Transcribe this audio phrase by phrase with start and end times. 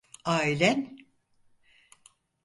[0.25, 0.81] Ailen.